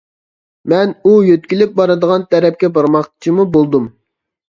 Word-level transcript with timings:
مەن 0.73 0.93
ئۇ 1.09 1.13
يۆتكىلىپ 1.27 1.77
بارىدىغان 1.81 2.27
تەرەپكە 2.35 2.73
بارماقچىمۇ 2.81 3.51
بولدۇم. 3.57 3.91